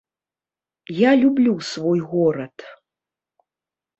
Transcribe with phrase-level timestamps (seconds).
[0.99, 2.55] Я люблю свой горад.